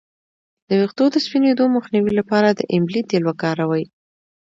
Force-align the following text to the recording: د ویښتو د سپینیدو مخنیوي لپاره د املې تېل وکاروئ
د 0.67 0.69
ویښتو 0.79 1.05
د 1.11 1.15
سپینیدو 1.25 1.65
مخنیوي 1.75 2.13
لپاره 2.19 2.49
د 2.51 2.61
املې 2.75 3.01
تېل 3.09 3.23
وکاروئ 3.27 3.83